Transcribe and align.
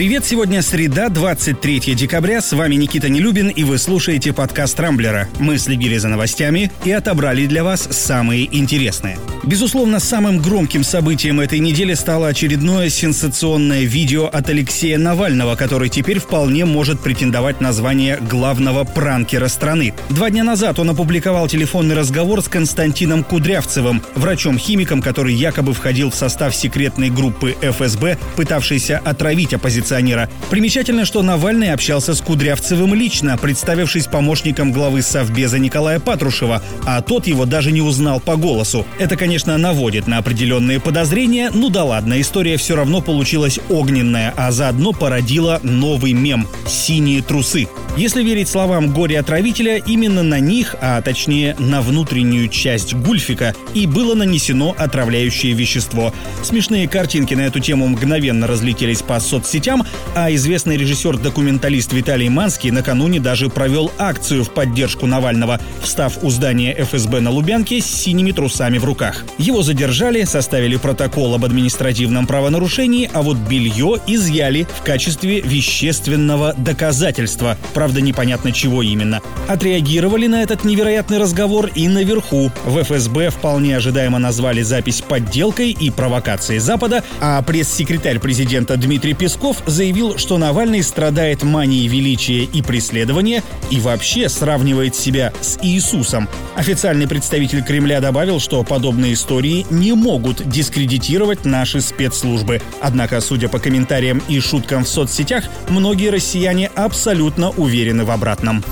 Привет, 0.00 0.24
сегодня 0.24 0.62
среда, 0.62 1.10
23 1.10 1.94
декабря. 1.94 2.40
С 2.40 2.54
вами 2.54 2.76
Никита 2.76 3.10
Нелюбин, 3.10 3.50
и 3.50 3.64
вы 3.64 3.76
слушаете 3.76 4.32
подкаст 4.32 4.80
«Рамблера». 4.80 5.28
Мы 5.38 5.58
следили 5.58 5.98
за 5.98 6.08
новостями 6.08 6.72
и 6.86 6.90
отобрали 6.90 7.44
для 7.44 7.62
вас 7.62 7.86
самые 7.90 8.48
интересные. 8.56 9.18
Безусловно, 9.44 10.00
самым 10.00 10.38
громким 10.38 10.84
событием 10.84 11.38
этой 11.38 11.58
недели 11.58 11.92
стало 11.92 12.28
очередное 12.28 12.88
сенсационное 12.88 13.82
видео 13.82 14.24
от 14.24 14.48
Алексея 14.48 14.96
Навального, 14.96 15.54
который 15.54 15.90
теперь 15.90 16.18
вполне 16.18 16.64
может 16.64 17.00
претендовать 17.00 17.60
на 17.60 17.74
звание 17.74 18.18
главного 18.22 18.84
пранкера 18.84 19.48
страны. 19.48 19.92
Два 20.08 20.30
дня 20.30 20.44
назад 20.44 20.78
он 20.78 20.88
опубликовал 20.88 21.46
телефонный 21.46 21.94
разговор 21.94 22.40
с 22.40 22.48
Константином 22.48 23.22
Кудрявцевым, 23.22 24.02
врачом-химиком, 24.14 25.02
который 25.02 25.34
якобы 25.34 25.74
входил 25.74 26.08
в 26.10 26.14
состав 26.14 26.56
секретной 26.56 27.10
группы 27.10 27.54
ФСБ, 27.60 28.16
пытавшейся 28.36 28.96
отравить 29.04 29.52
оппозиционера 29.52 29.89
оппозиционера. 29.90 30.28
Примечательно, 30.50 31.04
что 31.04 31.22
Навальный 31.22 31.72
общался 31.72 32.14
с 32.14 32.20
Кудрявцевым 32.20 32.94
лично, 32.94 33.36
представившись 33.36 34.06
помощником 34.06 34.72
главы 34.72 35.02
Совбеза 35.02 35.58
Николая 35.58 36.00
Патрушева, 36.00 36.62
а 36.86 37.00
тот 37.02 37.26
его 37.26 37.44
даже 37.44 37.72
не 37.72 37.80
узнал 37.80 38.20
по 38.20 38.36
голосу. 38.36 38.86
Это, 38.98 39.16
конечно, 39.16 39.56
наводит 39.58 40.06
на 40.06 40.18
определенные 40.18 40.80
подозрения, 40.80 41.50
ну 41.52 41.70
да 41.70 41.84
ладно, 41.84 42.20
история 42.20 42.56
все 42.56 42.76
равно 42.76 43.00
получилась 43.00 43.60
огненная, 43.68 44.32
а 44.36 44.50
заодно 44.50 44.92
породила 44.92 45.60
новый 45.62 46.12
мем– 46.12 46.46
«Синие 46.66 47.22
трусы». 47.22 47.68
Если 47.96 48.22
верить 48.22 48.48
словам 48.48 48.92
горе-отравителя, 48.92 49.76
именно 49.76 50.22
на 50.22 50.38
них, 50.38 50.76
а 50.80 51.02
точнее 51.02 51.56
на 51.58 51.82
внутреннюю 51.82 52.48
часть 52.48 52.94
гульфика, 52.94 53.54
и 53.74 53.86
было 53.86 54.14
нанесено 54.14 54.74
отравляющее 54.78 55.52
вещество. 55.52 56.14
Смешные 56.42 56.88
картинки 56.88 57.34
на 57.34 57.42
эту 57.42 57.58
тему 57.58 57.88
мгновенно 57.88 58.46
разлетелись 58.46 59.02
по 59.02 59.18
соцсетям, 59.18 59.79
а 60.14 60.32
известный 60.32 60.76
режиссер-документалист 60.76 61.92
Виталий 61.92 62.28
Манский 62.28 62.70
накануне 62.70 63.20
даже 63.20 63.48
провел 63.48 63.90
акцию 63.98 64.44
в 64.44 64.50
поддержку 64.50 65.06
Навального, 65.06 65.60
встав 65.82 66.22
у 66.22 66.30
здания 66.30 66.74
ФСБ 66.78 67.20
на 67.20 67.30
Лубянке 67.30 67.80
с 67.80 67.86
синими 67.86 68.32
трусами 68.32 68.78
в 68.78 68.84
руках. 68.84 69.24
Его 69.38 69.62
задержали, 69.62 70.24
составили 70.24 70.76
протокол 70.76 71.34
об 71.34 71.44
административном 71.44 72.26
правонарушении, 72.26 73.10
а 73.12 73.22
вот 73.22 73.36
белье 73.36 73.98
изъяли 74.06 74.66
в 74.78 74.82
качестве 74.82 75.40
вещественного 75.40 76.54
доказательства– 76.54 77.56
правда 77.74 78.00
непонятно 78.00 78.52
чего 78.52 78.82
именно. 78.82 79.20
Отреагировали 79.48 80.26
на 80.26 80.42
этот 80.42 80.64
невероятный 80.64 81.18
разговор 81.18 81.70
и 81.74 81.88
наверху. 81.88 82.50
В 82.64 82.82
ФСБ 82.82 83.30
вполне 83.30 83.76
ожидаемо 83.76 84.18
назвали 84.18 84.62
запись 84.62 85.00
подделкой 85.00 85.70
и 85.70 85.90
провокацией 85.90 86.60
Запада, 86.60 87.02
а 87.20 87.40
пресс-секретарь 87.42 88.18
президента 88.18 88.76
Дмитрий 88.76 89.14
Песков 89.14 89.59
заявил, 89.66 90.18
что 90.18 90.38
Навальный 90.38 90.82
страдает 90.82 91.42
манией 91.42 91.88
величия 91.88 92.44
и 92.44 92.62
преследования 92.62 93.42
и 93.70 93.80
вообще 93.80 94.28
сравнивает 94.28 94.94
себя 94.94 95.32
с 95.40 95.58
Иисусом. 95.62 96.28
Официальный 96.56 97.08
представитель 97.08 97.62
Кремля 97.62 98.00
добавил, 98.00 98.40
что 98.40 98.62
подобные 98.62 99.14
истории 99.14 99.66
не 99.70 99.92
могут 99.92 100.48
дискредитировать 100.48 101.44
наши 101.44 101.80
спецслужбы. 101.80 102.60
Однако, 102.80 103.20
судя 103.20 103.48
по 103.48 103.58
комментариям 103.58 104.22
и 104.28 104.40
шуткам 104.40 104.84
в 104.84 104.88
соцсетях, 104.88 105.44
многие 105.68 106.10
россияне 106.10 106.70
абсолютно 106.74 107.50
уверены 107.50 108.04
в 108.04 108.10
обратном. 108.10 108.64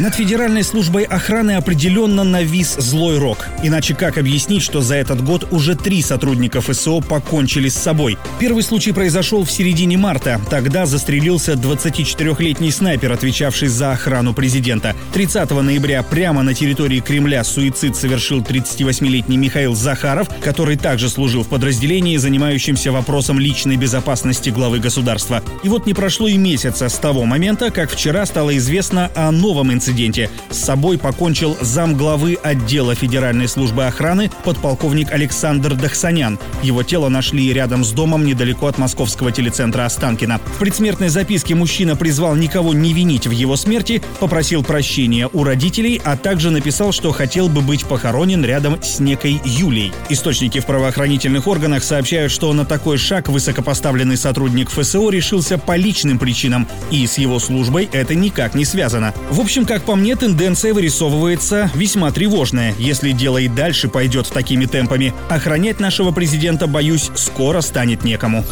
Над 0.00 0.14
Федеральной 0.14 0.62
службой 0.62 1.02
охраны 1.02 1.56
определенно 1.56 2.22
навис 2.22 2.76
злой 2.76 3.18
рок. 3.18 3.48
Иначе 3.64 3.96
как 3.96 4.16
объяснить, 4.16 4.62
что 4.62 4.80
за 4.80 4.94
этот 4.94 5.24
год 5.24 5.48
уже 5.50 5.74
три 5.74 6.02
сотрудника 6.02 6.60
ФСО 6.60 7.00
покончили 7.00 7.68
с 7.68 7.74
собой? 7.74 8.16
Первый 8.38 8.62
случай 8.62 8.92
произошел 8.92 9.44
в 9.44 9.50
середине 9.50 9.96
марта. 9.96 10.40
Тогда 10.50 10.86
застрелился 10.86 11.54
24-летний 11.54 12.70
снайпер, 12.70 13.10
отвечавший 13.10 13.66
за 13.66 13.90
охрану 13.90 14.34
президента. 14.34 14.94
30 15.14 15.50
ноября 15.50 16.04
прямо 16.04 16.44
на 16.44 16.54
территории 16.54 17.00
Кремля 17.00 17.42
суицид 17.42 17.96
совершил 17.96 18.42
38-летний 18.42 19.36
Михаил 19.36 19.74
Захаров, 19.74 20.28
который 20.40 20.76
также 20.76 21.08
служил 21.08 21.42
в 21.42 21.48
подразделении, 21.48 22.18
занимающемся 22.18 22.92
вопросом 22.92 23.40
личной 23.40 23.76
безопасности 23.76 24.50
главы 24.50 24.78
государства. 24.78 25.42
И 25.64 25.68
вот 25.68 25.86
не 25.86 25.94
прошло 25.94 26.28
и 26.28 26.36
месяца 26.36 26.88
с 26.88 26.94
того 26.98 27.24
момента, 27.24 27.72
как 27.72 27.90
вчера 27.90 28.24
стало 28.26 28.56
известно 28.56 29.10
о 29.16 29.32
новом 29.32 29.72
инциденте 29.72 29.87
инциденте. 29.88 30.30
С 30.50 30.58
собой 30.58 30.98
покончил 30.98 31.56
зам 31.60 31.96
главы 31.96 32.38
отдела 32.42 32.94
Федеральной 32.94 33.48
службы 33.48 33.86
охраны 33.86 34.30
подполковник 34.44 35.10
Александр 35.10 35.74
Дахсанян. 35.74 36.38
Его 36.62 36.82
тело 36.82 37.08
нашли 37.08 37.52
рядом 37.52 37.84
с 37.84 37.92
домом 37.92 38.24
недалеко 38.24 38.66
от 38.66 38.78
московского 38.78 39.32
телецентра 39.32 39.84
Останкина. 39.84 40.40
В 40.44 40.58
предсмертной 40.58 41.08
записке 41.08 41.54
мужчина 41.54 41.96
призвал 41.96 42.34
никого 42.34 42.74
не 42.74 42.92
винить 42.92 43.26
в 43.26 43.30
его 43.30 43.56
смерти, 43.56 44.02
попросил 44.20 44.62
прощения 44.62 45.28
у 45.32 45.44
родителей, 45.44 46.00
а 46.04 46.16
также 46.16 46.50
написал, 46.50 46.92
что 46.92 47.12
хотел 47.12 47.48
бы 47.48 47.62
быть 47.62 47.84
похоронен 47.84 48.44
рядом 48.44 48.82
с 48.82 49.00
некой 49.00 49.40
Юлей. 49.44 49.92
Источники 50.10 50.60
в 50.60 50.66
правоохранительных 50.66 51.46
органах 51.46 51.82
сообщают, 51.82 52.32
что 52.32 52.52
на 52.52 52.64
такой 52.64 52.98
шаг 52.98 53.28
высокопоставленный 53.28 54.16
сотрудник 54.16 54.70
ФСО 54.70 55.08
решился 55.10 55.56
по 55.58 55.76
личным 55.76 56.18
причинам, 56.18 56.68
и 56.90 57.06
с 57.06 57.18
его 57.18 57.38
службой 57.38 57.88
это 57.92 58.14
никак 58.14 58.54
не 58.54 58.64
связано. 58.64 59.14
В 59.30 59.40
общем, 59.40 59.64
как 59.64 59.77
как 59.78 59.86
по 59.86 59.94
мне, 59.94 60.16
тенденция 60.16 60.74
вырисовывается 60.74 61.70
весьма 61.72 62.10
тревожная. 62.10 62.74
Если 62.78 63.12
дело 63.12 63.38
и 63.38 63.46
дальше 63.46 63.88
пойдет 63.88 64.28
такими 64.28 64.66
темпами, 64.66 65.14
охранять 65.28 65.78
нашего 65.78 66.10
президента, 66.10 66.66
боюсь, 66.66 67.12
скоро 67.14 67.60
станет 67.60 68.02
некому. 68.02 68.44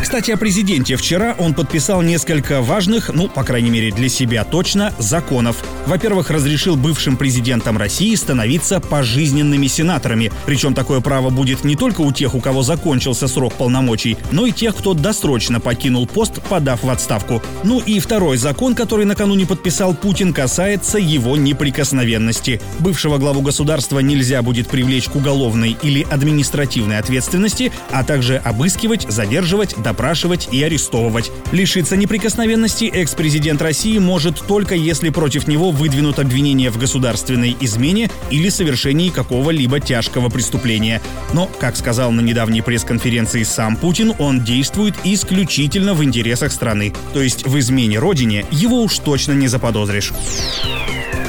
Кстати, 0.00 0.30
о 0.30 0.36
президенте. 0.36 0.96
Вчера 0.96 1.34
он 1.38 1.54
подписал 1.54 2.02
несколько 2.02 2.62
важных, 2.62 3.10
ну, 3.12 3.28
по 3.28 3.42
крайней 3.42 3.70
мере 3.70 3.90
для 3.90 4.08
себя 4.08 4.44
точно, 4.44 4.94
законов. 4.98 5.56
Во-первых, 5.86 6.30
разрешил 6.30 6.76
бывшим 6.76 7.16
президентам 7.16 7.76
России 7.76 8.14
становиться 8.14 8.78
пожизненными 8.78 9.66
сенаторами. 9.66 10.30
Причем 10.46 10.72
такое 10.72 11.00
право 11.00 11.30
будет 11.30 11.64
не 11.64 11.74
только 11.74 12.02
у 12.02 12.12
тех, 12.12 12.34
у 12.34 12.40
кого 12.40 12.62
закончился 12.62 13.26
срок 13.26 13.54
полномочий, 13.54 14.16
но 14.30 14.46
и 14.46 14.52
тех, 14.52 14.76
кто 14.76 14.94
досрочно 14.94 15.58
покинул 15.60 16.06
пост, 16.06 16.40
подав 16.48 16.84
в 16.84 16.90
отставку. 16.90 17.42
Ну 17.64 17.80
и 17.80 17.98
второй 17.98 18.36
закон, 18.36 18.74
который 18.76 19.04
накануне 19.04 19.46
подписал 19.46 19.94
Путин, 19.94 20.32
касается 20.32 20.98
его 20.98 21.36
неприкосновенности. 21.36 22.60
Бывшего 22.78 23.18
главу 23.18 23.42
государства 23.42 23.98
нельзя 23.98 24.42
будет 24.42 24.68
привлечь 24.68 25.08
к 25.08 25.16
уголовной 25.16 25.76
или 25.82 26.06
административной 26.08 26.98
ответственности, 26.98 27.72
а 27.90 28.04
также 28.04 28.36
обыскивать, 28.36 29.06
задерживать, 29.10 29.74
допрашивать 29.88 30.50
и 30.52 30.62
арестовывать. 30.62 31.32
Лишиться 31.50 31.96
неприкосновенности 31.96 32.84
экс-президент 32.84 33.62
России 33.62 33.96
может 33.96 34.38
только 34.46 34.74
если 34.74 35.08
против 35.08 35.48
него 35.48 35.70
выдвинут 35.70 36.18
обвинения 36.18 36.70
в 36.70 36.76
государственной 36.76 37.56
измене 37.60 38.10
или 38.30 38.50
совершении 38.50 39.08
какого-либо 39.08 39.80
тяжкого 39.80 40.28
преступления. 40.28 41.00
Но, 41.32 41.46
как 41.58 41.74
сказал 41.74 42.12
на 42.12 42.20
недавней 42.20 42.60
пресс-конференции 42.60 43.44
сам 43.44 43.76
Путин, 43.76 44.12
он 44.18 44.44
действует 44.44 44.94
исключительно 45.04 45.94
в 45.94 46.04
интересах 46.04 46.52
страны. 46.52 46.92
То 47.14 47.22
есть 47.22 47.46
в 47.46 47.58
измене 47.58 47.98
родине 47.98 48.44
его 48.50 48.82
уж 48.82 48.98
точно 48.98 49.32
не 49.32 49.48
заподозришь. 49.48 50.12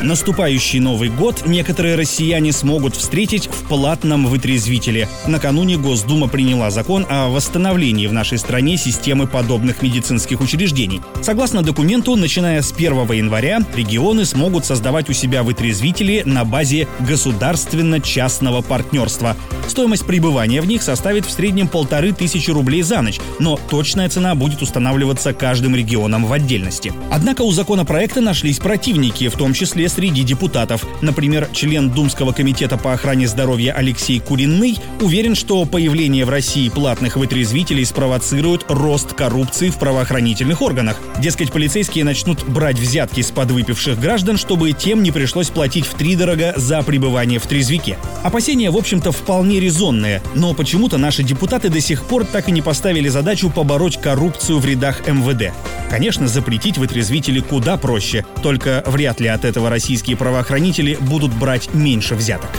Наступающий 0.02 0.80
Новый 0.80 1.10
год 1.10 1.44
некоторые 1.46 1.96
россияне 1.96 2.54
смогут 2.54 2.96
встретить 2.96 3.48
в 3.48 3.68
платном 3.68 4.28
вытрезвителе. 4.28 5.10
Накануне 5.28 5.78
Госдума 5.78 6.30
приняла 6.30 6.72
закон 6.72 7.06
о 7.10 7.28
восстановлении 7.28 8.08
в 8.08 8.14
нашей 8.14 8.38
стране 8.38 8.78
системы 8.78 9.28
подобных 9.28 9.82
медицинских 9.82 10.40
учреждений. 10.40 11.02
Согласно 11.22 11.64
документу, 11.64 12.16
начиная 12.16 12.62
с 12.62 12.72
1 12.72 13.12
января 13.12 13.60
регионы 13.76 14.24
смогут 14.24 14.66
создавать 14.66 15.10
у 15.10 15.14
себя 15.14 15.44
вытрезвители 15.44 16.24
на 16.26 16.46
базе 16.46 16.88
государственно-частного 17.02 18.62
партнерства. 18.62 19.36
Стоимость 19.68 20.06
пребывания 20.06 20.62
в 20.62 20.66
них 20.66 20.82
составит 20.82 21.26
в 21.26 21.32
среднем 21.32 21.68
полторы 21.68 22.14
тысячи 22.14 22.50
рублей 22.52 22.84
за 22.84 23.02
ночь, 23.02 23.20
но 23.40 23.60
точная 23.70 24.08
цена 24.10 24.34
будет 24.34 24.62
устанавливаться 24.62 25.34
каждым 25.34 25.76
регионом 25.76 26.26
в 26.26 26.32
отдельности. 26.32 26.94
Однако 27.12 27.42
у 27.42 27.52
законопроекта 27.52 28.22
нашлись 28.22 28.60
противники, 28.60 29.28
в 29.28 29.34
том 29.34 29.54
числе 29.54 29.89
среди 29.90 30.24
депутатов. 30.24 30.86
Например, 31.02 31.50
член 31.52 31.90
Думского 31.90 32.32
комитета 32.32 32.78
по 32.78 32.94
охране 32.94 33.28
здоровья 33.28 33.74
Алексей 33.74 34.20
Куринный 34.20 34.78
уверен, 35.02 35.36
что 35.36 35.66
появление 35.66 36.26
в 36.26 36.30
России 36.30 36.70
платных 36.70 37.18
вытрезвителей 37.18 37.86
спровоцирует 37.86 38.66
рост 38.70 39.14
коррупции 39.14 39.70
в 39.70 39.78
правоохранительных 39.78 40.62
органах. 40.62 40.98
Дескать, 41.20 41.52
полицейские 41.52 42.04
начнут 42.04 42.48
брать 42.48 42.80
взятки 42.80 43.22
с 43.22 43.32
подвыпивших 43.32 44.00
граждан, 44.00 44.38
чтобы 44.38 44.72
тем 44.72 45.04
не 45.04 45.12
пришлось 45.12 45.50
платить 45.50 45.86
в 45.86 45.96
три 45.96 46.16
дорого 46.16 46.54
за 46.56 46.82
пребывание 46.84 47.40
в 47.40 47.48
трезвике. 47.48 47.98
Опасения, 48.24 48.72
в 48.72 48.78
общем-то, 48.78 49.12
вполне 49.12 49.60
резонные, 49.60 50.22
но 50.36 50.54
почему-то 50.54 50.98
наши 50.98 51.24
депутаты 51.24 51.70
до 51.70 51.82
сих 51.82 52.04
пор 52.04 52.26
так 52.26 52.50
и 52.50 52.52
не 52.52 52.62
поставили 52.62 53.10
задачу 53.10 53.50
побороть 53.50 54.00
коррупцию 54.00 54.60
в 54.60 54.66
рядах 54.66 55.08
МВД. 55.08 55.54
Конечно, 55.90 56.28
запретить 56.28 56.78
вытрезвители 56.78 57.40
куда 57.40 57.78
проще, 57.78 58.26
только 58.44 58.84
вряд 58.86 59.20
ли 59.20 59.28
от 59.28 59.44
этого 59.44 59.70
российские 59.70 60.18
правоохранители 60.18 60.98
будут 61.02 61.34
брать 61.34 61.74
меньше 61.74 62.16
взяток. 62.16 62.50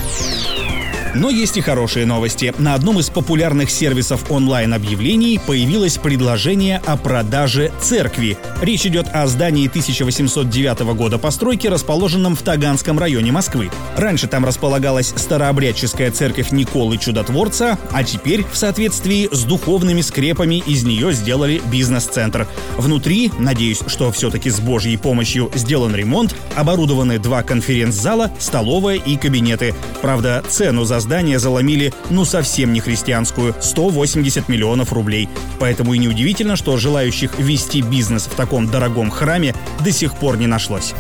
Но 1.14 1.28
есть 1.28 1.56
и 1.56 1.60
хорошие 1.60 2.06
новости. 2.06 2.54
На 2.58 2.74
одном 2.74 3.00
из 3.00 3.10
популярных 3.10 3.70
сервисов 3.70 4.30
онлайн-объявлений 4.30 5.40
появилось 5.44 5.98
предложение 5.98 6.80
о 6.86 6.96
продаже 6.96 7.72
церкви. 7.80 8.38
Речь 8.60 8.86
идет 8.86 9.08
о 9.12 9.26
здании 9.26 9.66
1809 9.66 10.80
года 10.94 11.18
постройки, 11.18 11.66
расположенном 11.66 12.36
в 12.36 12.42
Таганском 12.42 12.98
районе 12.98 13.32
Москвы. 13.32 13.70
Раньше 13.96 14.28
там 14.28 14.44
располагалась 14.44 15.12
старообрядческая 15.16 16.12
церковь 16.12 16.52
Николы 16.52 16.96
Чудотворца, 16.96 17.78
а 17.90 18.04
теперь, 18.04 18.44
в 18.44 18.56
соответствии 18.56 19.28
с 19.32 19.42
духовными 19.42 20.02
скрепами, 20.02 20.62
из 20.64 20.84
нее 20.84 21.12
сделали 21.12 21.60
бизнес-центр. 21.72 22.46
Внутри, 22.76 23.32
надеюсь, 23.38 23.80
что 23.86 24.12
все-таки 24.12 24.50
с 24.50 24.60
Божьей 24.60 24.96
помощью 24.96 25.50
сделан 25.54 25.94
ремонт, 25.94 26.36
оборудованы 26.54 27.18
два 27.18 27.42
конференц-зала, 27.42 28.30
столовая 28.38 28.96
и 28.96 29.16
кабинеты. 29.16 29.74
Правда, 30.02 30.44
цену 30.48 30.84
за 30.84 30.99
здание 31.00 31.38
заломили 31.38 31.92
ну 32.10 32.24
совсем 32.24 32.72
не 32.72 32.80
христианскую– 32.80 33.54
180 33.60 34.48
миллионов 34.48 34.92
рублей. 34.92 35.28
Поэтому 35.58 35.94
и 35.94 35.98
неудивительно, 35.98 36.56
что 36.56 36.76
желающих 36.76 37.38
вести 37.38 37.82
бизнес 37.82 38.26
в 38.26 38.34
таком 38.34 38.68
дорогом 38.68 39.10
храме 39.10 39.54
до 39.82 39.90
сих 39.92 40.14
пор 40.16 40.36
не 40.36 40.46
нашлось. 40.46 40.94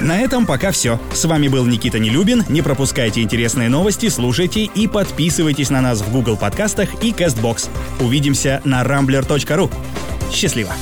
На 0.00 0.20
этом 0.20 0.46
пока 0.46 0.70
все. 0.70 1.00
С 1.12 1.24
вами 1.24 1.48
был 1.48 1.66
Никита 1.66 1.98
Нелюбин. 1.98 2.44
Не 2.48 2.62
пропускайте 2.62 3.22
интересные 3.22 3.68
новости, 3.68 4.08
слушайте 4.08 4.64
и 4.64 4.86
подписывайтесь 4.86 5.70
на 5.70 5.80
нас 5.80 6.00
в 6.00 6.12
Google 6.12 6.36
подкастах 6.36 7.02
и 7.02 7.10
CastBox. 7.10 7.68
Увидимся 8.00 8.60
на 8.64 8.82
rambler.ru. 8.82 9.70
Счастливо! 10.32 10.72